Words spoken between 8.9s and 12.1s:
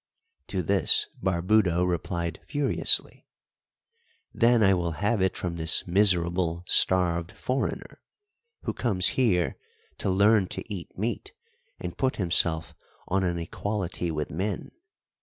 here to learn to eat meat and